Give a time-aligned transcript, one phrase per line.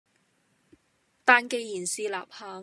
[1.23, 2.59] 但旣然是吶喊，